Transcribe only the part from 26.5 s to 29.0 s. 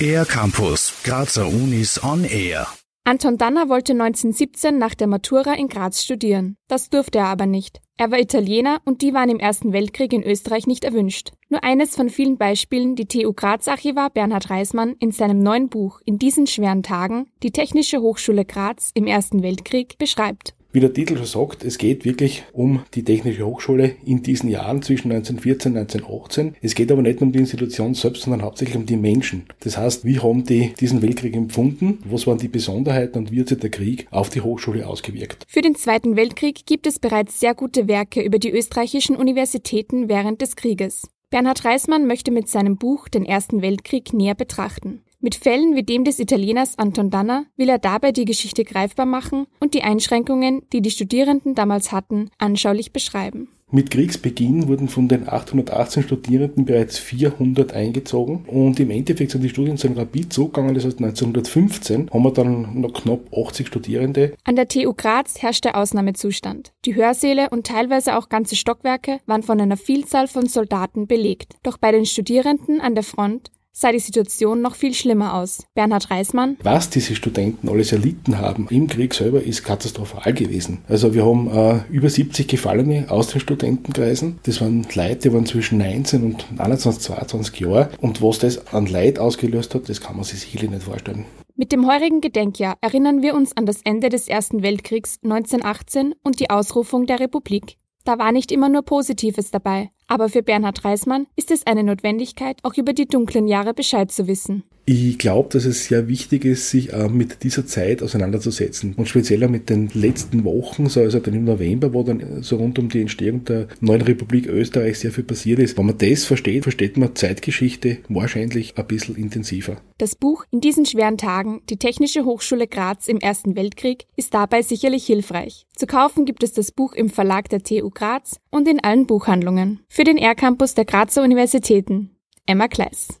Es geht aber nicht um die Institution selbst, sondern hauptsächlich um die